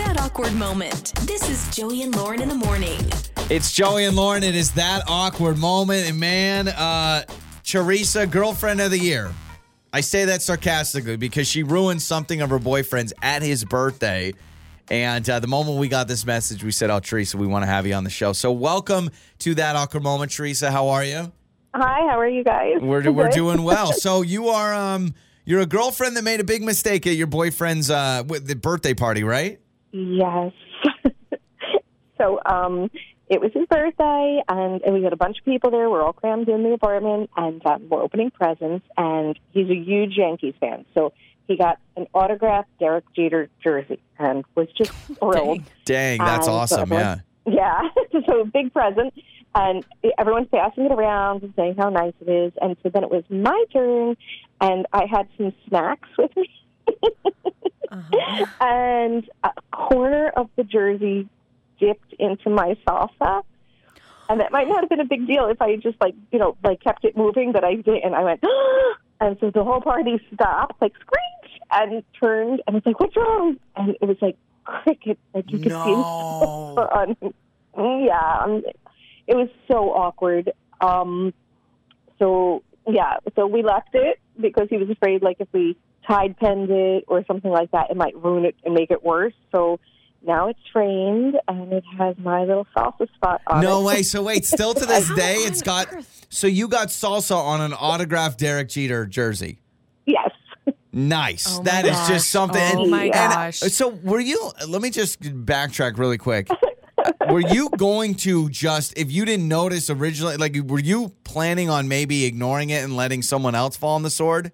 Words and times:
That 0.00 0.18
awkward 0.18 0.54
moment. 0.54 1.12
This 1.26 1.50
is 1.50 1.76
Joey 1.76 2.00
and 2.00 2.16
Lauren 2.16 2.40
in 2.40 2.48
the 2.48 2.54
morning. 2.54 2.98
It's 3.50 3.70
Joey 3.70 4.06
and 4.06 4.16
Lauren. 4.16 4.42
It 4.42 4.54
is 4.54 4.72
that 4.72 5.02
awkward 5.06 5.58
moment. 5.58 6.08
And 6.08 6.18
man, 6.18 6.68
uh, 6.68 7.24
Teresa, 7.64 8.26
girlfriend 8.26 8.80
of 8.80 8.92
the 8.92 8.98
year. 8.98 9.30
I 9.92 10.00
say 10.00 10.24
that 10.24 10.40
sarcastically 10.40 11.16
because 11.16 11.46
she 11.46 11.62
ruined 11.62 12.00
something 12.00 12.40
of 12.40 12.48
her 12.48 12.58
boyfriend's 12.58 13.12
at 13.20 13.42
his 13.42 13.62
birthday. 13.62 14.32
And 14.90 15.28
uh, 15.28 15.38
the 15.38 15.46
moment 15.48 15.76
we 15.76 15.88
got 15.88 16.08
this 16.08 16.24
message, 16.24 16.64
we 16.64 16.72
said, 16.72 16.88
Oh, 16.88 17.00
Teresa, 17.00 17.36
we 17.36 17.46
want 17.46 17.64
to 17.64 17.70
have 17.70 17.86
you 17.86 17.92
on 17.92 18.04
the 18.04 18.10
show. 18.10 18.32
So, 18.32 18.52
welcome 18.52 19.10
to 19.40 19.54
that 19.56 19.76
awkward 19.76 20.02
moment, 20.02 20.32
Teresa. 20.32 20.70
How 20.70 20.88
are 20.88 21.04
you? 21.04 21.30
Hi, 21.74 22.08
how 22.08 22.18
are 22.18 22.26
you 22.26 22.42
guys? 22.42 22.76
We're, 22.80 23.12
we're 23.12 23.28
doing 23.28 23.64
well. 23.64 23.92
So, 24.00 24.22
you 24.22 24.48
are 24.48 24.74
um, 24.74 25.14
you're 25.44 25.60
a 25.60 25.66
girlfriend 25.66 26.16
that 26.16 26.24
made 26.24 26.40
a 26.40 26.44
big 26.44 26.62
mistake 26.62 27.06
at 27.06 27.16
your 27.16 27.26
boyfriend's 27.26 27.90
uh, 27.90 28.22
with 28.26 28.46
the 28.46 28.56
birthday 28.56 28.94
party, 28.94 29.24
right? 29.24 29.60
Yes. 29.92 30.52
so, 32.18 32.40
um, 32.44 32.90
it 33.30 33.40
was 33.40 33.52
his 33.54 33.64
birthday, 33.66 34.42
and, 34.48 34.82
and 34.82 34.92
we 34.92 35.04
had 35.04 35.12
a 35.12 35.16
bunch 35.16 35.38
of 35.38 35.44
people 35.44 35.70
there. 35.70 35.88
We're 35.88 36.02
all 36.02 36.12
crammed 36.12 36.48
in 36.48 36.64
the 36.64 36.72
apartment, 36.72 37.30
and 37.36 37.64
um, 37.64 37.88
we're 37.88 38.02
opening 38.02 38.32
presents. 38.32 38.84
And 38.96 39.38
he's 39.52 39.70
a 39.70 39.74
huge 39.74 40.16
Yankees 40.16 40.54
fan, 40.58 40.84
so 40.94 41.12
he 41.46 41.56
got 41.56 41.78
an 41.96 42.08
autographed 42.12 42.68
Derek 42.80 43.04
Jeter 43.14 43.48
jersey, 43.62 44.00
and 44.18 44.44
was 44.56 44.66
just 44.76 44.90
thrilled. 45.20 45.62
Dang, 45.84 46.18
that's 46.18 46.38
And 46.38 46.44
so 46.44 46.52
awesome. 46.52 46.92
Yeah. 46.92 47.18
Yeah, 47.46 47.82
so 48.26 48.40
a 48.40 48.44
big 48.44 48.72
present, 48.72 49.14
and 49.54 49.84
everyone's 50.18 50.48
passing 50.48 50.86
it 50.86 50.92
around 50.92 51.42
and 51.42 51.54
saying 51.56 51.76
how 51.78 51.88
nice 51.88 52.12
it 52.20 52.30
is. 52.30 52.52
And 52.60 52.76
so 52.82 52.90
then 52.90 53.04
it 53.04 53.10
was 53.10 53.24
my 53.30 53.64
turn, 53.72 54.16
and 54.60 54.86
I 54.92 55.06
had 55.06 55.28
some 55.38 55.52
snacks 55.68 56.08
with 56.18 56.36
me, 56.36 56.50
and 58.60 59.28
a 59.44 59.50
corner 59.72 60.28
of 60.36 60.48
the 60.56 60.64
jersey 60.64 61.28
dipped 61.78 62.12
into 62.18 62.50
my 62.50 62.76
salsa. 62.86 63.42
And 64.28 64.40
that 64.40 64.52
might 64.52 64.68
not 64.68 64.82
have 64.82 64.88
been 64.88 65.00
a 65.00 65.04
big 65.06 65.26
deal 65.26 65.46
if 65.46 65.60
I 65.60 65.74
just 65.76 66.00
like 66.00 66.14
you 66.30 66.38
know 66.38 66.56
like 66.62 66.80
kept 66.80 67.04
it 67.04 67.16
moving, 67.16 67.50
but 67.52 67.64
I 67.64 67.74
did, 67.74 68.02
and 68.04 68.14
I 68.14 68.22
went, 68.22 68.44
and 69.20 69.36
so 69.40 69.50
the 69.50 69.64
whole 69.64 69.80
party 69.80 70.20
stopped, 70.32 70.80
like 70.80 70.92
screech, 71.00 71.60
and 71.72 72.04
turned, 72.18 72.62
and 72.66 72.74
was 72.74 72.82
like, 72.86 73.00
"What's 73.00 73.16
wrong?" 73.16 73.56
And 73.74 73.96
it 74.00 74.06
was 74.06 74.18
like 74.20 74.36
cricket, 74.64 75.18
like 75.34 75.50
you 75.50 75.58
could 75.58 75.72
see 75.72 75.76
on. 75.76 77.16
Yeah, 77.76 78.38
um, 78.44 78.62
it 79.26 79.36
was 79.36 79.48
so 79.70 79.90
awkward. 79.90 80.52
Um, 80.80 81.34
so 82.18 82.62
yeah, 82.88 83.16
so 83.34 83.46
we 83.46 83.62
left 83.62 83.90
it 83.94 84.20
because 84.40 84.68
he 84.70 84.76
was 84.76 84.88
afraid, 84.90 85.22
like 85.22 85.36
if 85.40 85.48
we 85.52 85.76
tide 86.06 86.36
penned 86.38 86.70
it 86.70 87.04
or 87.08 87.24
something 87.26 87.50
like 87.50 87.70
that, 87.72 87.90
it 87.90 87.96
might 87.96 88.16
ruin 88.16 88.44
it 88.44 88.56
and 88.64 88.74
make 88.74 88.90
it 88.90 89.02
worse. 89.04 89.34
So 89.52 89.78
now 90.26 90.48
it's 90.48 90.58
framed 90.72 91.36
and 91.48 91.72
it 91.72 91.84
has 91.98 92.16
my 92.18 92.40
little 92.44 92.66
salsa 92.76 93.12
spot 93.14 93.40
on 93.46 93.62
No 93.62 93.78
it. 93.78 93.80
No 93.80 93.86
way. 93.86 94.02
So 94.02 94.22
wait, 94.22 94.44
still 94.44 94.74
to 94.74 94.86
this 94.86 95.08
day, 95.14 95.34
it's 95.36 95.62
got. 95.62 95.88
So 96.28 96.46
you 96.46 96.68
got 96.68 96.88
salsa 96.88 97.36
on 97.36 97.60
an 97.60 97.72
autographed 97.72 98.38
Derek 98.38 98.68
Jeter 98.68 99.06
jersey. 99.06 99.60
Yes. 100.06 100.30
Nice. 100.92 101.58
Oh 101.58 101.62
That 101.62 101.84
my 101.84 101.90
is 101.90 101.96
gosh. 101.96 102.08
just 102.08 102.30
something. 102.30 102.72
Oh 102.76 102.82
and- 102.82 102.90
my 102.90 103.04
and, 103.04 103.12
gosh. 103.12 103.58
so 103.58 103.88
were 103.88 104.20
you? 104.20 104.50
Let 104.66 104.82
me 104.82 104.90
just 104.90 105.20
backtrack 105.20 105.98
really 105.98 106.18
quick. 106.18 106.48
were 107.30 107.40
you 107.40 107.70
going 107.78 108.14
to 108.14 108.50
just 108.50 108.96
if 108.98 109.10
you 109.10 109.24
didn't 109.24 109.48
notice 109.48 109.88
originally? 109.88 110.36
Like, 110.36 110.56
were 110.66 110.80
you 110.80 111.12
planning 111.24 111.70
on 111.70 111.88
maybe 111.88 112.24
ignoring 112.24 112.70
it 112.70 112.82
and 112.84 112.96
letting 112.96 113.22
someone 113.22 113.54
else 113.54 113.76
fall 113.76 113.94
on 113.94 114.02
the 114.02 114.10
sword? 114.10 114.52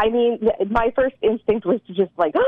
I 0.00 0.10
mean, 0.10 0.48
my 0.70 0.92
first 0.94 1.16
instinct 1.22 1.66
was 1.66 1.80
to 1.88 1.94
just 1.94 2.12
like, 2.16 2.34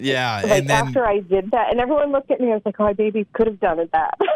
Yeah, 0.00 0.40
like 0.42 0.52
and 0.52 0.70
then 0.70 0.86
after 0.86 1.04
I 1.06 1.20
did 1.20 1.50
that, 1.50 1.70
and 1.70 1.80
everyone 1.80 2.12
looked 2.12 2.30
at 2.30 2.40
me. 2.40 2.50
I 2.52 2.54
was 2.54 2.62
like, 2.64 2.76
"Oh, 2.78 2.84
my 2.84 2.92
baby 2.92 3.26
could 3.32 3.48
have 3.48 3.58
done 3.58 3.80
it 3.80 3.90
that." 3.92 4.14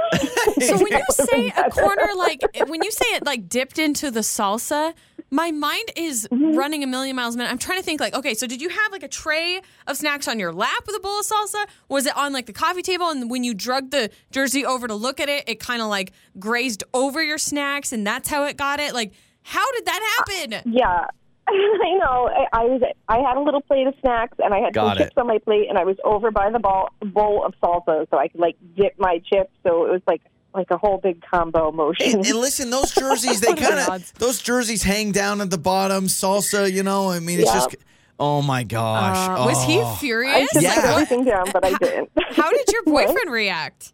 So 0.61 0.75
when 0.83 0.93
you 0.93 1.03
say 1.11 1.53
a 1.57 1.71
corner, 1.71 2.09
like 2.17 2.41
when 2.67 2.83
you 2.83 2.91
say 2.91 3.05
it 3.15 3.25
like 3.27 3.49
dipped 3.49 3.79
into 3.79 4.11
the 4.11 4.21
salsa, 4.21 4.93
my 5.31 5.51
mind 5.53 5.91
is 5.97 6.27
Mm-hmm. 6.33 6.57
running 6.57 6.83
a 6.83 6.87
million 6.87 7.15
miles 7.17 7.35
a 7.35 7.39
minute. 7.39 7.51
I'm 7.51 7.59
trying 7.59 7.79
to 7.79 7.85
think 7.85 8.01
like, 8.01 8.15
okay, 8.15 8.35
so 8.35 8.47
did 8.47 8.61
you 8.61 8.69
have 8.69 8.91
like 8.93 9.03
a 9.05 9.09
tray 9.09 9.61
of 9.87 9.97
snacks 9.97 10.27
on 10.29 10.39
your 10.41 10.53
lap 10.53 10.83
with 10.87 10.97
a 10.97 11.01
bowl 11.01 11.21
of 11.21 11.27
salsa? 11.27 11.65
Was 11.89 12.07
it 12.07 12.17
on 12.17 12.33
like 12.33 12.47
the 12.47 12.53
coffee 12.53 12.83
table? 12.83 13.09
And 13.11 13.31
when 13.31 13.45
you 13.45 13.55
drug 13.55 13.91
the 13.91 14.11
jersey 14.33 14.65
over 14.65 14.89
to 14.89 14.95
look 14.95 15.21
at 15.21 15.29
it, 15.29 15.45
it 15.49 15.61
kind 15.61 15.81
of 15.83 15.89
like 15.89 16.13
grazed 16.39 16.83
over 16.93 17.23
your 17.23 17.39
snacks, 17.39 17.93
and 17.93 18.05
that's 18.07 18.29
how 18.29 18.45
it 18.45 18.57
got 18.57 18.81
it. 18.81 18.95
Like, 18.95 19.13
how 19.43 19.71
did 19.73 19.85
that 19.87 20.25
happen? 20.27 20.73
Yeah. 20.73 21.07
I 21.49 21.99
know. 21.99 22.29
I, 22.29 22.47
I 22.53 22.65
was. 22.65 22.83
I 23.09 23.19
had 23.19 23.37
a 23.37 23.41
little 23.41 23.61
plate 23.61 23.87
of 23.87 23.95
snacks, 24.01 24.37
and 24.43 24.53
I 24.53 24.59
had 24.59 24.75
Got 24.75 24.97
some 24.97 25.03
it. 25.03 25.05
chips 25.07 25.17
on 25.17 25.27
my 25.29 25.39
plate, 25.39 25.67
and 25.69 25.79
I 25.79 25.85
was 25.85 25.97
over 26.05 26.31
by 26.31 26.51
the 26.51 26.59
ball, 26.59 26.89
bowl 27.01 27.45
of 27.45 27.55
salsa, 27.63 28.07
so 28.11 28.19
I 28.19 28.29
could 28.29 28.41
like 28.41 28.57
dip 28.77 28.99
my 28.99 29.21
chips. 29.33 29.51
So 29.63 29.87
it 29.87 29.91
was 29.93 30.03
like 30.07 30.23
like 30.55 30.71
a 30.71 30.79
whole 30.79 30.99
big 30.99 31.23
combo 31.23 31.71
motion. 31.71 32.07
And, 32.17 32.27
and 32.27 32.37
listen, 32.37 32.71
those 32.71 32.91
jerseys, 32.99 33.41
they 33.41 33.49
What 33.49 33.59
are 33.63 33.77
the 33.77 33.83
kind 33.87 34.03
of 34.03 34.15
those 34.15 34.41
jerseys 34.43 34.83
hang 34.83 35.13
down 35.13 35.41
at 35.41 35.51
the 35.51 35.59
bottom. 35.59 36.07
Salsa, 36.07 36.73
you 36.73 36.83
know. 36.83 37.11
I 37.11 37.21
mean, 37.21 37.39
it's 37.41 37.49
Yeah. 37.49 37.55
just. 37.55 37.77
Oh 38.19 38.41
my 38.41 38.63
gosh! 38.65 39.29
Uh, 39.29 39.45
was 39.45 39.63
he 39.65 39.79
Oh. 39.79 39.85
I 39.85 39.97
furious? 39.97 40.49
Yeah. 40.55 40.71
have 40.71 40.85
everything 40.87 41.25
down, 41.25 41.45
but 41.53 41.65
I 41.67 41.75
didn't. 41.75 42.11
How 42.31 42.51
did 42.51 42.73
your 42.73 42.83
boyfriend 42.87 43.31
react? 43.31 43.93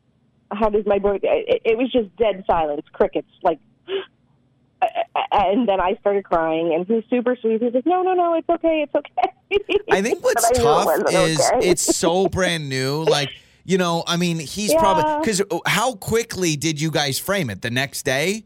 How 0.52 0.68
did 0.68 0.86
my 0.86 1.00
boy? 1.00 1.18
It, 1.22 1.62
it 1.64 1.76
was 1.76 1.90
just 1.90 2.14
dead 2.16 2.44
silence, 2.46 2.82
crickets. 2.92 3.26
Like, 3.42 3.58
and 5.32 5.68
then 5.68 5.80
I 5.80 5.94
started 6.00 6.24
crying, 6.24 6.72
and 6.74 6.86
he's 6.86 7.04
super 7.10 7.36
sweet. 7.36 7.58
He 7.60 7.64
was 7.66 7.74
like, 7.74 7.86
"No, 7.86 8.02
no, 8.02 8.14
no, 8.14 8.34
it's 8.34 8.48
okay, 8.48 8.82
it's 8.86 8.94
okay." 8.94 9.82
I 9.90 10.02
think 10.02 10.24
what's 10.24 10.44
I 10.44 10.52
tough 10.54 10.86
wasn't 10.86 11.10
is 11.12 11.50
okay. 11.54 11.68
it's 11.68 11.82
so 11.96 12.28
brand 12.28 12.68
new. 12.68 13.04
Like, 13.04 13.30
you 13.64 13.78
know, 13.78 14.04
I 14.06 14.16
mean, 14.16 14.38
he's 14.38 14.72
Yeah. 14.72 14.78
probably 14.80 15.20
because 15.20 15.42
how 15.66 15.94
quickly 15.96 16.56
did 16.56 16.80
you 16.80 16.90
guys 16.90 17.18
frame 17.18 17.50
it? 17.50 17.62
The 17.62 17.70
next 17.70 18.02
day? 18.04 18.44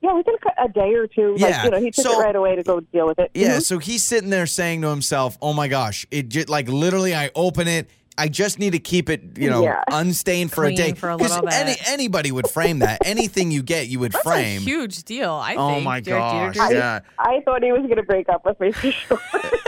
yeah, 0.00 0.12
within 0.12 0.34
a- 0.56 0.64
a 0.64 0.68
day 0.68 0.94
or 0.94 1.08
two. 1.08 1.34
Yeah, 1.38 1.46
Like, 1.48 1.64
you 1.64 1.70
know, 1.72 1.80
he 1.80 1.90
took 1.90 2.04
so- 2.04 2.20
it 2.20 2.22
right 2.24 2.36
away 2.36 2.54
to 2.54 2.62
go 2.62 2.78
deal 2.78 3.06
with 3.08 3.18
it. 3.18 3.32
Yeah. 3.34 3.56
Mhm. 3.56 3.62
So 3.62 3.78
he's 3.78 4.04
sitting 4.04 4.30
there 4.30 4.46
saying 4.46 4.82
to 4.82 4.88
himself, 4.90 5.36
"Oh 5.42 5.52
my 5.52 5.66
gosh, 5.66 6.06
it 6.12 6.28
just 6.28 6.48
like 6.48 6.68
literally, 6.68 7.14
I 7.16 7.30
open 7.34 7.66
it." 7.66 7.88
I 8.18 8.28
just 8.28 8.58
need 8.58 8.72
to 8.72 8.78
keep 8.80 9.08
it, 9.08 9.38
you 9.38 9.48
know, 9.48 9.62
Yeah. 9.62 9.82
unstained 9.92 10.52
for 10.52 10.64
a 10.64 10.74
day. 10.74 10.92
for 10.92 11.10
a 11.10 11.16
'Cause 11.16 11.30
little 11.30 11.46
bit. 11.46 11.54
Any, 11.54 11.76
anybody 11.86 12.32
would 12.32 12.48
frame 12.48 12.80
that. 12.80 12.98
Anything 13.06 13.50
you 13.50 13.62
get, 13.62 13.86
you 13.88 14.00
would 14.00 14.12
That's 14.12 14.24
frame. 14.24 14.58
a 14.58 14.64
huge 14.64 15.04
deal. 15.04 15.32
I 15.32 15.54
oh 15.56 15.74
think. 15.74 15.84
my 15.84 16.00
Derek 16.00 16.22
Jeter 16.24 16.46
gosh! 16.46 16.54
jersey. 16.56 16.74
Yeah. 16.74 17.00
I 17.18 17.40
thought 17.44 17.62
he 17.62 17.70
was 17.72 17.82
going 17.82 17.96
to 17.96 18.02
break 18.02 18.28
up 18.28 18.44
with 18.44 18.58
me 18.60 18.72
for 18.72 18.90
sure, 18.92 19.20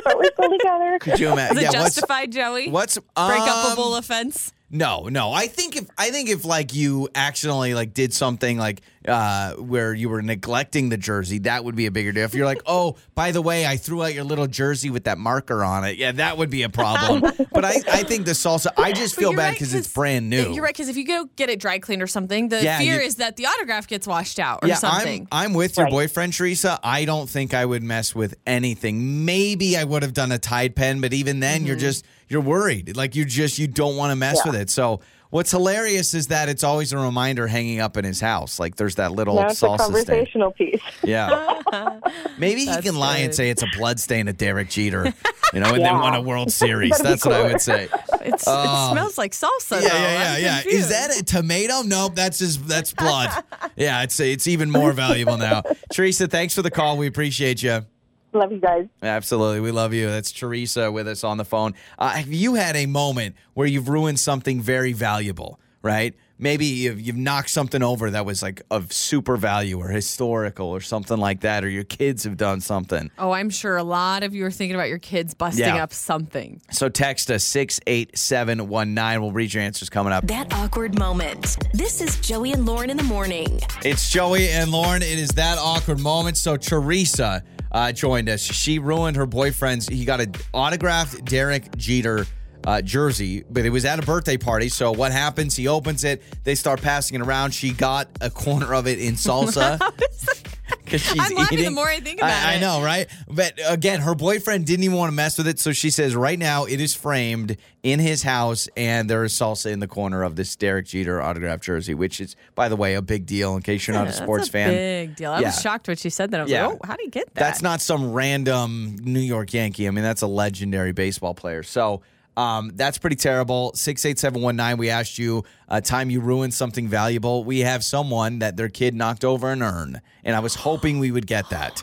but 0.05 0.19
we're 0.19 0.31
still 0.33 0.50
together. 0.50 0.99
Could 1.00 1.21
you 1.21 1.31
imagine? 1.33 1.59
Is 1.59 1.62
it 1.62 1.72
yeah. 1.72 1.81
What's 1.81 1.94
justified, 1.94 2.33
Joey? 2.33 2.69
what's 2.71 2.97
Break 2.99 3.09
up 3.16 3.66
a 3.66 3.71
um, 3.71 3.77
bull 3.77 3.94
offense? 3.97 4.53
No, 4.72 5.09
no. 5.09 5.33
I 5.33 5.47
think 5.49 5.77
if 5.77 5.87
I 5.99 6.10
think 6.10 6.28
if 6.28 6.44
like 6.44 6.75
you 6.75 7.09
accidentally 7.15 7.75
like 7.75 7.93
did 7.94 8.12
something 8.15 8.56
like 8.56 8.83
uh 9.09 9.55
where 9.55 9.94
you 9.94 10.09
were 10.11 10.21
neglecting 10.21 10.91
the 10.91 10.97
jersey, 10.99 11.38
that 11.41 11.65
would 11.65 11.75
be 11.75 11.87
a 11.87 11.91
bigger 11.91 12.12
deal. 12.12 12.25
If 12.25 12.34
you're 12.34 12.44
like, 12.47 12.61
oh, 12.66 12.97
by 13.15 13.33
the 13.33 13.41
way, 13.41 13.65
I 13.66 13.77
threw 13.78 14.03
out 14.03 14.12
your 14.12 14.25
little 14.25 14.47
jersey 14.47 14.91
with 14.91 15.05
that 15.05 15.16
marker 15.16 15.65
on 15.65 15.84
it, 15.84 15.97
yeah, 15.97 16.12
that 16.12 16.37
would 16.37 16.50
be 16.50 16.62
a 16.65 16.69
problem. 16.69 17.21
but 17.53 17.65
I, 17.65 17.77
I 17.91 18.03
think 18.03 18.27
the 18.27 18.33
salsa, 18.33 18.66
I 18.77 18.93
just 18.93 19.16
feel 19.16 19.31
you're 19.31 19.37
bad 19.39 19.44
right, 19.49 19.53
because 19.55 19.72
it's 19.72 19.91
brand 19.93 20.28
new. 20.28 20.53
You're 20.53 20.62
right 20.62 20.75
because 20.75 20.89
if 20.91 20.97
you 20.99 21.06
go 21.06 21.25
get 21.37 21.49
it 21.49 21.60
dry 21.60 21.78
cleaned 21.78 22.03
or 22.03 22.06
something, 22.06 22.49
the 22.50 22.62
Yeah, 22.62 22.78
fear 22.78 22.97
you- 23.00 23.06
is 23.06 23.16
that 23.16 23.37
the 23.37 23.47
autograph 23.47 23.87
gets 23.87 24.06
washed 24.06 24.39
out 24.39 24.60
or 24.62 24.69
yeah, 24.69 24.75
something. 24.75 25.27
I'm 25.33 25.50
I'm 25.50 25.55
with 25.55 25.77
your 25.78 25.84
Right. 25.84 25.93
boyfriend, 25.93 26.34
Teresa. 26.34 26.78
I 26.84 27.06
don't 27.06 27.28
think 27.28 27.55
I 27.55 27.65
would 27.65 27.83
mess 27.83 28.15
with 28.15 28.34
anything. 28.47 29.25
Maybe 29.25 29.77
I 29.78 29.84
would 29.84 30.03
have 30.03 30.12
done 30.12 30.31
a 30.31 30.39
Tide 30.39 30.77
pen, 30.77 31.00
but 31.00 31.12
even 31.15 31.41
then, 31.41 31.60
Mm-hmm. 31.60 31.66
you're 31.69 31.77
just 31.77 32.05
you're 32.28 32.41
worried. 32.43 32.97
Like 32.97 33.16
you 33.16 33.25
just 33.25 33.59
you 33.59 33.66
don't 33.66 33.97
want 33.97 34.10
to 34.12 34.16
mess 34.16 34.41
Yeah. 34.44 34.53
with 34.53 34.60
it. 34.60 34.71
So 34.71 35.00
what's 35.31 35.51
hilarious 35.51 36.15
is 36.15 36.29
that 36.29 36.49
it's 36.49 36.63
always 36.65 36.93
a 36.93 36.99
reminder 36.99 37.47
hanging 37.47 37.81
up 37.81 37.97
in 37.97 38.05
his 38.05 38.21
house. 38.21 38.59
Like 38.61 38.77
there's 38.77 38.97
that 38.97 39.13
little 39.13 39.37
Now 39.37 39.49
it's 39.49 39.63
a 39.63 39.67
salsa 39.67 39.77
stain. 39.81 39.93
conversational 39.93 40.53
piece. 40.53 40.81
Yeah, 41.03 41.55
maybe 42.39 42.65
he 42.67 42.77
can 42.83 42.97
lie 42.97 43.19
and 43.19 43.35
say 43.35 43.51
it's 43.51 43.63
a 43.63 43.69
blood 43.79 43.99
stain 44.01 44.29
of 44.29 44.37
Derek 44.37 44.69
Jeter. 44.71 45.13
You 45.53 45.59
know, 45.59 45.67
and 45.75 45.77
then 45.85 45.95
Yeah. 45.95 46.01
won 46.01 46.15
a 46.15 46.21
World 46.21 46.53
Series. 46.63 46.91
That'd 46.93 47.07
That's 47.07 47.25
what 47.25 47.35
I 47.35 47.43
would 47.43 47.61
say. 47.61 47.89
It's, 48.21 48.47
it 48.47 48.49
um, 48.49 48.93
smells 48.93 49.19
like 49.19 49.33
salsa. 49.33 49.83
Yeah, 49.83 49.89
though. 49.89 49.97
yeah, 49.97 50.37
yeah, 50.37 50.63
yeah. 50.65 50.72
Is 50.72 50.91
that 50.91 51.19
a 51.19 51.25
tomato? 51.25 51.83
Nope, 51.83 52.15
that's 52.15 52.39
his. 52.39 52.63
That's 52.65 52.93
blood. 52.93 53.31
yeah, 53.77 54.03
it's 54.03 54.21
it's 54.21 54.47
even 54.47 54.71
more 54.71 54.93
valuable 54.93 55.37
now. 55.37 55.63
Teresa, 55.93 56.28
thanks 56.28 56.54
for 56.54 56.63
the 56.63 56.71
call. 56.71 56.97
We 56.99 57.07
appreciate 57.09 57.63
you. 57.65 57.84
Love 58.32 58.53
you 58.53 58.59
guys. 58.60 58.86
Absolutely, 59.03 59.60
we 59.60 59.71
love 59.72 59.92
you. 59.92 60.06
That's 60.09 60.30
Teresa 60.32 60.91
with 60.92 61.09
us 61.09 61.24
on 61.24 61.36
the 61.36 61.44
phone. 61.44 61.74
Uh, 61.98 62.10
have 62.10 62.28
you 62.32 62.54
had 62.54 62.77
a 62.77 62.86
moment 62.86 63.34
where 63.54 63.66
you've 63.66 63.88
ruined 63.88 64.21
something 64.21 64.60
very 64.60 64.92
valuable? 64.92 65.59
Right? 65.82 66.15
Maybe 66.38 66.65
you've, 66.66 67.00
you've 67.00 67.16
knocked 67.16 67.48
something 67.50 67.82
over 67.82 68.10
that 68.10 68.24
was 68.27 68.42
like 68.42 68.62
of 68.71 68.92
super 68.92 69.36
value 69.38 69.78
or 69.78 69.88
historical 69.88 70.68
or 70.68 70.80
something 70.80 71.16
like 71.18 71.41
that, 71.41 71.65
or 71.65 71.68
your 71.71 71.84
kids 71.84 72.24
have 72.24 72.36
done 72.36 72.60
something. 72.60 73.10
Oh, 73.18 73.30
I'm 73.32 73.48
sure 73.50 73.77
a 73.78 73.82
lot 73.82 74.22
of 74.22 74.34
you 74.34 74.44
are 74.47 74.50
thinking 74.50 74.74
about 74.74 74.88
your 74.88 74.98
kids 74.98 75.32
busting 75.34 75.65
Yeah. 75.65 75.82
up 75.82 75.92
something. 75.92 76.60
So 76.71 76.88
text 76.91 77.30
us 77.30 77.44
six 77.44 77.80
eight 77.86 78.16
seven 78.16 78.68
one 78.68 78.92
nine. 78.94 79.21
We'll 79.22 79.32
read 79.32 79.53
your 79.54 79.62
answers 79.62 79.88
coming 79.91 80.12
up. 80.15 80.27
That 80.28 80.53
awkward 80.54 80.98
moment. 80.98 81.56
This 81.74 82.00
is 82.03 82.18
Joey 82.21 82.53
and 82.53 82.65
Lauren 82.66 82.88
in 82.91 82.97
the 82.98 83.03
morning. 83.04 83.60
It's 83.84 84.10
Joey 84.10 84.48
and 84.50 84.71
Lauren. 84.71 85.00
It 85.03 85.18
is 85.18 85.30
that 85.30 85.56
awkward 85.59 86.00
moment. 86.00 86.36
So 86.38 86.56
Teresa 86.59 87.42
uh, 87.72 87.93
joined 87.93 88.28
us. 88.28 88.41
She 88.41 88.78
ruined 88.78 89.17
her 89.17 89.27
boyfriend's. 89.27 89.87
He 89.87 90.05
got 90.05 90.21
an 90.21 90.34
autographed 90.53 91.25
Derek 91.25 91.77
Jeter 91.77 92.27
uh, 92.65 92.83
jersey, 92.83 93.45
but 93.51 93.65
it 93.65 93.71
was 93.71 93.84
at 93.84 93.99
a 93.99 94.03
birthday 94.03 94.37
party. 94.37 94.69
So 94.69 94.93
what 94.93 95.13
happens? 95.13 95.57
He 95.57 95.69
opens 95.69 96.05
it. 96.05 96.22
They 96.45 96.55
start 96.55 96.83
passing 96.83 97.21
it 97.21 97.27
around. 97.27 97.53
She 97.53 97.72
got 97.72 98.09
a 98.21 98.31
corner 98.31 98.75
of 98.75 98.87
it 98.87 98.99
in 98.99 99.15
salsa. 99.15 99.81
Because 100.91 101.03
she's 101.13 101.31
I'm 101.31 101.37
laughing 101.37 101.59
the 101.63 101.71
more 101.71 101.87
I 101.87 102.01
think 102.01 102.19
about 102.21 102.33
I, 102.33 102.54
I 102.54 102.59
know, 102.59 102.83
right? 102.83 103.07
But 103.28 103.59
again, 103.69 104.01
her 104.01 104.15
boyfriend 104.15 104.66
didn't 104.66 104.84
even 104.84 104.97
want 104.97 105.10
to 105.10 105.15
mess 105.15 105.39
with 105.39 105.47
it. 105.47 105.59
So 105.60 105.72
she 105.72 105.91
says 105.91 106.16
right 106.16 106.39
now 106.39 106.65
it 106.65 106.81
is 106.81 106.95
framed 106.95 107.57
in 107.83 107.98
his 108.01 108.22
house, 108.22 108.69
and 108.77 109.09
there 109.09 109.25
is 109.25 109.33
salsa 109.33 109.71
in 109.71 109.81
the 109.81 109.87
corner 109.87 110.22
of 110.22 110.37
this 110.37 110.54
Derek 110.57 110.87
Jeter 110.87 111.22
autographed 111.22 111.63
jersey, 111.65 111.95
which 111.95 112.21
is, 112.21 112.37
by 112.54 112.69
the 112.69 112.77
way, 112.77 112.95
a 112.95 113.03
big 113.03 113.25
deal 113.25 113.57
in 113.57 113.63
case 113.63 113.87
you're 113.87 113.97
not 113.97 114.09
a 114.09 114.13
sports 114.25 114.48
a 114.48 114.51
fan. 114.51 114.71
Big 114.71 115.16
deal. 115.16 115.31
I 115.33 115.41
Yeah. 115.41 115.47
was 115.48 115.60
shocked 115.63 115.89
when 115.89 115.97
she 115.97 116.10
said 116.10 116.31
that. 116.33 116.41
I 116.41 116.42
was 116.42 116.53
Yeah. 116.53 116.66
like, 116.66 116.77
oh, 116.83 116.87
how 116.87 116.97
do 116.97 117.04
you 117.04 117.10
get 117.10 117.33
that? 117.34 117.41
That's 117.41 117.63
not 117.63 117.81
some 117.81 118.13
random 118.13 118.97
New 119.03 119.21
York 119.21 119.53
Yankee. 119.54 119.87
I 119.89 119.91
mean, 119.92 120.04
that's 120.04 120.22
a 120.22 120.27
legendary 120.27 120.92
baseball 120.92 121.34
player. 121.34 121.63
So 121.63 122.03
um, 122.36 122.72
that's 122.74 122.98
pretty 122.98 123.16
terrible. 123.16 123.72
68719, 123.74 124.78
we 124.78 124.91
asked 124.91 125.18
you 125.18 125.44
a 125.68 125.80
time 125.80 126.10
you 126.10 126.21
ruined 126.21 126.54
something 126.54 126.88
valuable. 126.88 127.44
We 127.44 127.60
have 127.60 127.84
someone 127.84 128.38
that 128.38 128.56
their 128.56 128.68
kid 128.68 128.94
knocked 128.94 129.24
over 129.24 129.50
an 129.50 129.62
urn, 129.62 130.00
and 130.24 130.36
I 130.36 130.41
was 130.41 130.54
hoping 130.54 130.98
we 130.98 131.10
would 131.10 131.27
get 131.27 131.50
that. 131.50 131.82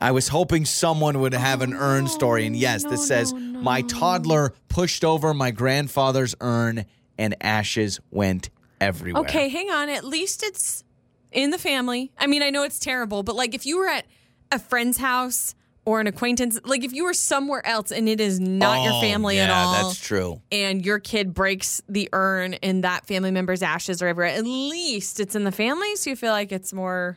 I 0.00 0.10
was 0.10 0.28
hoping 0.28 0.64
someone 0.64 1.20
would 1.20 1.32
have 1.32 1.62
an 1.62 1.72
urn 1.72 2.06
story. 2.08 2.46
And 2.46 2.56
yes, 2.56 2.84
this 2.84 3.06
says 3.06 3.32
my 3.32 3.82
toddler 3.82 4.52
pushed 4.68 5.04
over 5.04 5.32
my 5.32 5.50
grandfather's 5.50 6.34
urn 6.40 6.84
and 7.18 7.34
ashes 7.40 7.98
went 8.10 8.50
everywhere. 8.80 9.22
Okay, 9.22 9.48
hang 9.48 9.70
on. 9.70 9.88
At 9.88 10.04
least 10.04 10.42
it's 10.42 10.84
in 11.32 11.50
the 11.50 11.58
family. 11.58 12.12
I 12.18 12.26
mean, 12.26 12.42
I 12.42 12.50
know 12.50 12.62
it's 12.62 12.78
terrible, 12.78 13.22
but 13.22 13.36
like 13.36 13.54
if 13.54 13.64
you 13.64 13.78
were 13.78 13.88
at 13.88 14.04
a 14.52 14.58
friend's 14.58 14.98
house 14.98 15.54
or 15.86 16.00
an 16.00 16.06
acquaintance, 16.08 16.58
like 16.64 16.84
if 16.84 16.92
you 16.92 17.04
were 17.04 17.14
somewhere 17.14 17.64
else 17.66 17.90
and 17.92 18.08
it 18.08 18.20
is 18.20 18.38
not 18.40 18.82
your 18.84 18.92
Oh, 18.94 19.00
family 19.00 19.38
at 19.38 19.48
yeah, 19.48 19.64
all, 19.64 19.72
That's 19.88 19.98
true. 20.00 20.42
and 20.52 20.84
your 20.84 20.98
kid 20.98 21.32
breaks 21.32 21.80
the 21.88 22.08
urn 22.12 22.54
and 22.54 22.84
that 22.84 23.06
family 23.06 23.30
member's 23.30 23.62
ashes 23.62 24.02
are 24.02 24.08
everywhere, 24.08 24.34
at 24.34 24.44
least 24.44 25.20
it's 25.20 25.34
in 25.34 25.44
the 25.44 25.52
family, 25.52 25.94
so 25.96 26.10
you 26.10 26.16
feel 26.16 26.32
like 26.32 26.52
it's 26.52 26.72
more 26.72 27.16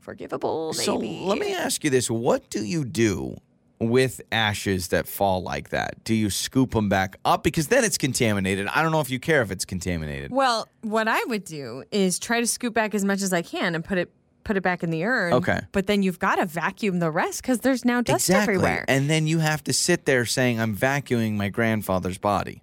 forgivable. 0.00 0.72
Maybe. 0.72 0.84
So 0.84 0.96
let 0.96 1.38
me 1.38 1.52
ask 1.54 1.82
you 1.84 1.90
this: 1.90 2.10
What 2.10 2.48
do 2.48 2.64
you 2.64 2.84
do 2.84 3.36
with 3.80 4.20
ashes 4.32 4.88
that 4.88 5.06
fall 5.08 5.42
like 5.42 5.70
that? 5.70 6.02
Do 6.04 6.14
you 6.14 6.30
scoop 6.30 6.70
them 6.70 6.88
back 6.88 7.16
up 7.24 7.42
because 7.42 7.66
then 7.68 7.82
it's 7.84 7.98
contaminated? 7.98 8.68
I 8.68 8.82
don't 8.82 8.92
know 8.92 9.00
if 9.00 9.10
you 9.10 9.18
care 9.18 9.42
if 9.42 9.50
it's 9.50 9.64
contaminated. 9.64 10.30
Well, 10.30 10.68
what 10.82 11.08
I 11.08 11.22
would 11.24 11.44
do 11.44 11.82
is 11.90 12.18
try 12.20 12.40
to 12.40 12.46
scoop 12.46 12.72
back 12.72 12.94
as 12.94 13.04
much 13.04 13.20
as 13.20 13.32
I 13.32 13.42
can 13.42 13.74
and 13.74 13.84
put 13.84 13.98
it 13.98 14.10
put 14.46 14.56
it 14.56 14.62
back 14.62 14.82
in 14.82 14.90
the 14.90 15.04
urn. 15.04 15.32
Okay. 15.34 15.60
But 15.72 15.86
then 15.86 16.02
you've 16.02 16.18
got 16.18 16.36
to 16.36 16.46
vacuum 16.46 17.00
the 17.00 17.10
rest 17.10 17.42
because 17.42 17.60
there's 17.60 17.84
now 17.84 18.00
dust 18.00 18.28
exactly. 18.30 18.54
everywhere. 18.54 18.84
And 18.88 19.10
then 19.10 19.26
you 19.26 19.40
have 19.40 19.62
to 19.64 19.72
sit 19.72 20.06
there 20.06 20.24
saying, 20.24 20.60
"I'm 20.60 20.74
vacuuming 20.76 21.34
my 21.34 21.48
grandfather's 21.50 22.18
body," 22.18 22.62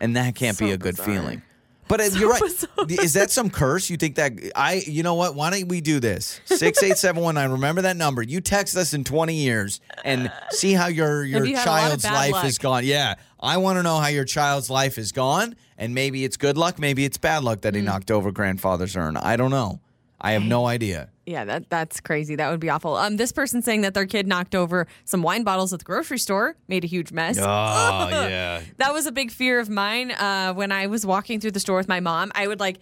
and 0.00 0.16
that 0.16 0.34
can't 0.34 0.58
be 0.58 0.70
a 0.70 0.78
good 0.78 0.96
bizarre. 0.96 1.06
feeling. 1.06 1.42
But 1.86 2.00
uh, 2.00 2.04
you're 2.18 2.30
right. 2.30 2.40
bizarre. 2.40 2.86
Is 2.88 3.12
that 3.12 3.30
some 3.30 3.50
curse? 3.50 3.90
You 3.90 3.98
think 3.98 4.14
that 4.14 4.32
I? 4.56 4.82
You 4.86 5.02
know 5.02 5.14
what? 5.16 5.34
Why 5.34 5.50
don't 5.50 5.68
we 5.68 5.82
do 5.82 6.00
this? 6.00 6.40
Six 6.46 6.82
eight 6.82 6.96
seven 6.96 7.22
one 7.22 7.34
nine. 7.34 7.50
Remember 7.50 7.82
that 7.82 7.96
number. 7.98 8.22
You 8.22 8.40
text 8.40 8.74
us 8.74 8.94
in 8.94 9.04
twenty 9.04 9.34
years 9.34 9.80
and 10.02 10.32
see 10.50 10.72
how 10.72 10.86
your 10.86 11.24
your 11.24 11.44
you 11.44 11.56
had 11.56 11.66
a 11.66 11.70
lot 11.70 11.92
of 11.92 12.00
child's 12.00 12.04
life 12.06 12.32
luck. 12.32 12.44
is 12.46 12.56
gone. 12.56 12.84
Yeah, 12.86 13.16
I 13.38 13.58
want 13.58 13.76
to 13.78 13.82
know 13.82 13.98
how 13.98 14.06
your 14.08 14.24
child's 14.24 14.70
life 14.70 14.96
is 14.96 15.12
gone, 15.12 15.56
and 15.76 15.94
maybe 15.94 16.24
it's 16.24 16.38
good 16.38 16.56
luck, 16.56 16.78
maybe 16.78 17.04
it's 17.04 17.18
bad 17.18 17.44
luck 17.44 17.60
that 17.60 17.74
he 17.74 17.82
Mm. 17.82 17.84
knocked 17.84 18.10
over 18.10 18.32
grandfather's 18.32 18.96
urn. 18.96 19.18
I 19.18 19.36
don't 19.36 19.50
know. 19.50 19.80
I 20.20 20.32
have 20.32 20.42
no 20.42 20.66
idea. 20.66 21.10
Yeah, 21.26 21.44
that 21.44 21.70
that's 21.70 22.00
crazy. 22.00 22.36
That 22.36 22.50
would 22.50 22.60
be 22.60 22.70
awful. 22.70 22.96
Um, 22.96 23.16
this 23.16 23.32
person 23.32 23.62
saying 23.62 23.80
that 23.82 23.94
their 23.94 24.06
kid 24.06 24.26
knocked 24.26 24.54
over 24.54 24.86
some 25.04 25.22
wine 25.22 25.42
bottles 25.42 25.72
at 25.72 25.80
the 25.80 25.84
grocery 25.84 26.18
store, 26.18 26.56
made 26.68 26.84
a 26.84 26.86
huge 26.86 27.12
mess. 27.12 27.38
Oh 27.38 27.42
yeah. 28.10 28.62
That 28.78 28.92
was 28.92 29.06
a 29.06 29.12
big 29.12 29.30
fear 29.30 29.58
of 29.58 29.68
mine. 29.68 30.12
Uh, 30.12 30.52
when 30.54 30.72
I 30.72 30.86
was 30.86 31.04
walking 31.06 31.40
through 31.40 31.52
the 31.52 31.60
store 31.60 31.76
with 31.76 31.88
my 31.88 32.00
mom, 32.00 32.30
I 32.34 32.46
would 32.46 32.60
like 32.60 32.78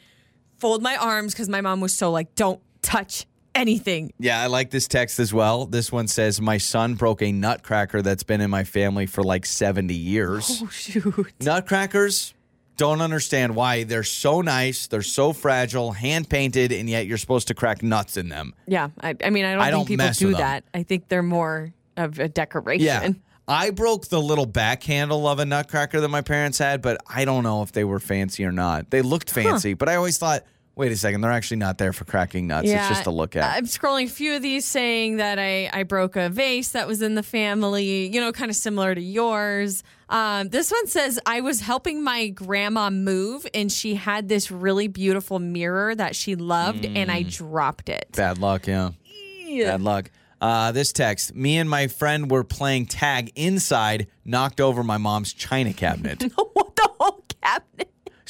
fold 0.58 0.82
my 0.82 0.96
arms 0.96 1.32
because 1.34 1.49
my 1.49 1.61
mom 1.61 1.81
was 1.81 1.94
so 1.94 2.11
like, 2.11 2.34
"Don't 2.34 2.61
touch 2.82 3.26
anything." 3.55 4.12
Yeah, 4.19 4.40
I 4.40 4.46
like 4.46 4.70
this 4.70 4.88
text 4.88 5.19
as 5.19 5.32
well. 5.32 5.67
This 5.67 5.93
one 5.93 6.08
says, 6.08 6.40
My 6.40 6.58
son 6.58 6.94
broke 6.94 7.23
a 7.23 7.32
nutcracker 7.32 8.02
that's 8.02 8.23
been 8.23 8.40
in 8.40 8.50
my 8.50 8.64
family 8.64 9.06
for 9.06 9.23
like 9.23 9.46
70 9.46 9.94
years. 9.94 10.62
Oh 10.62 10.69
shoot! 10.73 11.32
Nutcrackers, 11.40 12.35
don't 12.77 13.01
understand 13.01 13.55
why 13.55 13.85
they're 13.85 14.03
so 14.03 14.41
nice, 14.41 14.87
they're 14.87 15.03
so 15.03 15.33
fragile, 15.33 15.93
hand 15.93 16.29
painted, 16.29 16.73
and 16.73 16.89
yet 16.89 17.07
you're 17.07 17.19
supposed 17.19 17.49
to 17.49 17.55
crack 17.55 17.83
nuts 17.83 18.17
in 18.17 18.29
them. 18.29 18.55
Yeah, 18.67 18.91
I, 19.01 19.15
I 19.23 19.31
mean, 19.31 19.45
I 19.45 19.53
don't 19.53 19.61
I 19.61 19.65
think 19.65 19.75
don't 19.75 19.87
people 19.87 20.31
do 20.33 20.37
that. 20.37 20.65
I 20.75 20.83
think 20.83 21.09
they're 21.09 21.23
more 21.23 21.73
of 21.97 22.19
a 22.19 22.29
decoration. 22.29 22.85
Yeah. 22.85 23.09
I 23.49 23.71
broke 23.71 24.07
the 24.07 24.21
little 24.21 24.47
back 24.47 24.85
handle 24.85 25.27
of 25.27 25.39
a 25.39 25.45
nutcracker 25.45 26.01
that 26.01 26.09
my 26.09 26.23
parents 26.23 26.59
had, 26.59 26.81
but 26.81 26.99
I 27.09 27.25
don't 27.25 27.43
know 27.43 27.63
if 27.63 27.73
they 27.73 27.85
were 27.85 27.99
fancy 27.99 28.45
or 28.45 28.53
not. 28.53 28.91
They 28.91 29.03
looked 29.03 29.31
fancy, 29.31 29.75
but 29.75 29.89
I 29.89 29.97
always 29.97 30.17
thought, 30.17 30.45
wait 30.75 30.93
a 30.93 30.97
second, 30.97 31.21
they're 31.21 31.31
actually 31.31 31.59
not 31.59 31.79
there 31.79 31.93
for 31.93 32.05
cracking 32.05 32.47
nuts. 32.47 32.69
It's 32.69 32.89
just 32.89 33.05
to 33.05 33.11
look 33.11 33.37
at. 33.37 33.57
I'm 33.57 33.67
scrolling 33.67 34.07
a 34.07 34.11
few 34.11 34.35
of 34.37 34.43
these 34.43 34.65
saying 34.65 35.17
that 35.19 35.39
I, 35.39 35.71
I 35.73 35.83
broke 35.83 36.17
a 36.17 36.29
vase 36.29 36.73
that 36.73 36.87
was 36.87 37.03
in 37.03 37.15
the 37.15 37.23
family, 37.23 38.07
you 38.13 38.21
know, 38.21 38.33
kind 38.33 38.51
of 38.51 38.57
similar 38.57 38.95
to 38.95 39.01
yours. 39.01 39.83
Um, 40.09 40.49
this 40.49 40.71
one 40.71 40.87
says 40.87 41.19
I 41.25 41.41
was 41.41 41.61
helping 41.61 42.03
my 42.03 42.29
grandma 42.29 42.91
move 42.91 43.47
and 43.55 43.71
she 43.71 43.95
had 43.95 44.29
this 44.29 44.51
really 44.51 44.89
beautiful 44.89 45.39
mirror 45.39 45.95
that 45.95 46.15
she 46.15 46.37
loved 46.37 46.85
and 46.85 47.11
I 47.11 47.23
dropped 47.23 47.89
it. 47.89 48.09
Bad 48.13 48.39
luck, 48.39 48.67
yeah. 48.67 48.91
Bad 49.47 49.83
luck. 49.83 50.11
Uh, 50.43 50.73
this 50.73 50.93
text: 50.93 51.37
Me 51.37 51.57
and 51.57 51.71
my 51.71 51.87
friend 51.87 52.29
were 52.29 52.43
playing 52.43 52.87
tag 52.87 53.31
inside, 53.37 54.09
knocked 54.25 54.61
over 54.61 54.83
my 54.83 54.99
mom's 54.99 55.33
china 55.33 55.73
cabinet. 55.73 56.21
what 56.53 56.72
cabinet? 56.72 56.72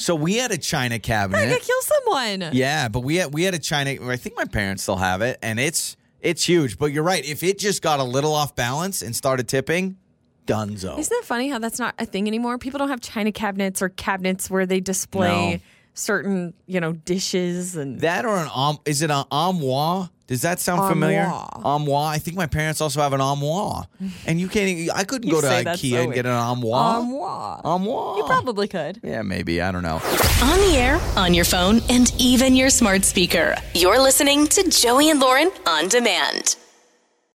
So 0.03 0.15
we 0.15 0.35
had 0.35 0.51
a 0.51 0.57
china 0.57 0.99
cabinet. 0.99 1.39
I 1.47 1.53
could 1.53 1.61
kill 1.61 1.81
someone. 1.81 2.49
Yeah, 2.53 2.87
but 2.89 2.99
we 3.01 3.15
had 3.17 3.33
we 3.33 3.43
had 3.43 3.53
a 3.53 3.59
china. 3.59 3.95
I 4.09 4.17
think 4.17 4.35
my 4.35 4.45
parents 4.45 4.83
still 4.83 4.97
have 4.97 5.21
it, 5.21 5.39
and 5.41 5.59
it's 5.59 5.95
it's 6.21 6.43
huge. 6.43 6.77
But 6.77 6.91
you're 6.91 7.03
right. 7.03 7.23
If 7.25 7.43
it 7.43 7.57
just 7.59 7.81
got 7.81 7.99
a 7.99 8.03
little 8.03 8.33
off 8.33 8.55
balance 8.55 9.01
and 9.01 9.15
started 9.15 9.47
tipping, 9.47 9.97
dunzo. 10.45 10.97
Isn't 10.99 11.09
that 11.17 11.25
funny 11.25 11.49
how 11.49 11.59
that's 11.59 11.79
not 11.79 11.95
a 11.99 12.05
thing 12.05 12.27
anymore? 12.27 12.57
People 12.57 12.77
don't 12.79 12.89
have 12.89 13.01
china 13.01 13.31
cabinets 13.31 13.81
or 13.81 13.89
cabinets 13.89 14.49
where 14.49 14.65
they 14.65 14.79
display 14.79 15.53
No. 15.55 15.59
certain, 15.93 16.53
you 16.65 16.79
know, 16.79 16.93
dishes 16.93 17.75
and 17.75 17.99
That 18.01 18.25
or 18.25 18.37
an 18.37 18.49
um, 18.53 18.77
is 18.85 19.01
it 19.01 19.11
an 19.11 19.25
armoire? 19.31 20.09
Does 20.27 20.41
that 20.43 20.59
sound 20.59 20.89
familiar? 20.89 21.21
Armoire. 21.21 21.61
Armoire. 21.65 22.13
I 22.13 22.17
think 22.17 22.37
my 22.37 22.47
parents 22.47 22.79
also 22.79 23.01
have 23.01 23.11
an 23.13 23.19
armoire, 23.21 23.87
and 24.25 24.39
you 24.39 24.47
can't. 24.47 24.69
even- 24.69 24.95
I 24.95 25.03
couldn't 25.03 25.29
go 25.29 25.41
to 25.41 25.47
IKEA 25.47 25.91
so 25.91 25.97
and 26.03 26.13
get 26.13 26.25
an 26.25 26.31
armoire. 26.31 26.95
armoire. 26.95 27.61
Armoire. 27.63 28.17
You 28.17 28.23
probably 28.23 28.67
could. 28.69 28.99
Yeah, 29.03 29.21
maybe. 29.21 29.61
I 29.61 29.71
don't 29.71 29.83
know. 29.83 30.01
On 30.41 30.57
the 30.59 30.75
air, 30.77 30.99
on 31.17 31.33
your 31.33 31.45
phone, 31.45 31.81
and 31.89 32.11
even 32.19 32.55
your 32.55 32.69
smart 32.69 33.03
speaker. 33.03 33.55
You're 33.73 33.99
listening 34.01 34.47
to 34.47 34.69
Joey 34.69 35.09
and 35.09 35.19
Lauren 35.19 35.51
on 35.67 35.89
demand. 35.89 36.55